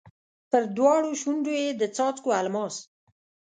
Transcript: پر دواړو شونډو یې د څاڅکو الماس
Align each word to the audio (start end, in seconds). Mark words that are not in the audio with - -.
پر 0.49 0.63
دواړو 0.77 1.09
شونډو 1.21 1.53
یې 1.63 1.69
د 1.81 1.83
څاڅکو 1.95 2.29
الماس 2.39 2.75